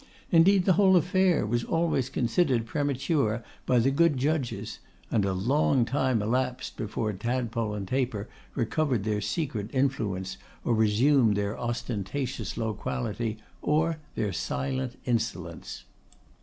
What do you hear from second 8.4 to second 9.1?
recovered